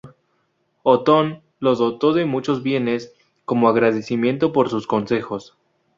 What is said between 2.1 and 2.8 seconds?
de muchos